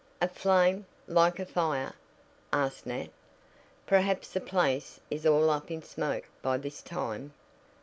"A 0.19 0.27
flame, 0.27 0.87
like 1.05 1.37
a 1.37 1.45
fire?" 1.45 1.93
asked 2.51 2.87
Nat 2.87 3.09
"Perhaps 3.85 4.29
the 4.31 4.41
place 4.41 4.99
is 5.11 5.27
all 5.27 5.51
up 5.51 5.69
in 5.69 5.83
smoke 5.83 6.27
by 6.41 6.57
this 6.57 6.81
time." 6.81 7.33